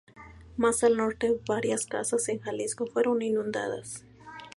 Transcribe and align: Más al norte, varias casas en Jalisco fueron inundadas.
Más 0.57 0.83
al 0.83 0.97
norte, 0.97 1.39
varias 1.47 1.85
casas 1.85 2.27
en 2.29 2.39
Jalisco 2.39 2.87
fueron 2.87 3.21
inundadas. 3.21 4.03